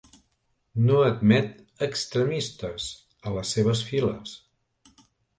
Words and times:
No 0.85 0.95
admet 1.09 1.51
extremistes 1.87 2.87
a 3.27 3.33
les 3.35 3.51
seves 3.57 3.83
files. 3.91 4.33